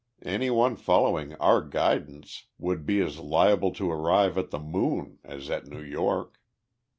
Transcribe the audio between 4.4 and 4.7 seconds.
the